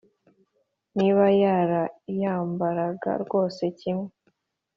[0.97, 4.09] niba yarayambaraga rwose kimwe,